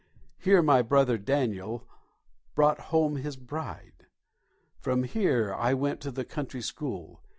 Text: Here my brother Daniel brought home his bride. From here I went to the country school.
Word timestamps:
Here 0.39 0.63
my 0.63 0.81
brother 0.81 1.19
Daniel 1.19 1.87
brought 2.55 2.79
home 2.89 3.17
his 3.17 3.35
bride. 3.35 4.07
From 4.79 5.03
here 5.03 5.53
I 5.53 5.75
went 5.75 6.01
to 6.01 6.09
the 6.11 6.25
country 6.25 6.63
school. 6.63 7.21